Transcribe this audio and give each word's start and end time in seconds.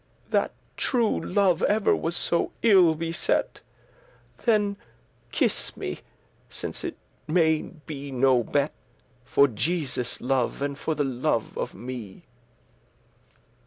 That 0.31 0.51
true 0.77 1.19
love 1.23 1.61
ever 1.61 1.95
was 1.95 2.15
so 2.15 2.51
ill 2.63 2.95
beset: 2.95 3.59
Then 4.45 4.75
kiss 5.31 5.77
me, 5.77 5.99
since 6.49 6.81
that 6.81 6.87
it 6.87 6.97
may 7.27 7.61
be 7.61 8.11
no 8.11 8.43
bet*, 8.43 8.53
*better 8.53 8.73
For 9.25 9.47
Jesus' 9.47 10.19
love, 10.19 10.59
and 10.59 10.75
for 10.75 10.95
the 10.95 11.03
love 11.03 11.55
of 11.55 11.75
me." 11.75 12.23